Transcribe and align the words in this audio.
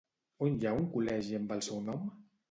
On 0.45 0.53
hi 0.61 0.65
ha 0.69 0.71
un 0.77 0.87
col·legi 0.95 1.37
amb 1.39 1.53
el 1.57 1.61
seu 1.67 1.83
nom? 1.91 2.09